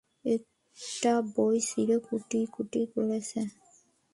[0.25, 3.39] একটা বই ছিঁড়ে কুটিকুটি করেছে।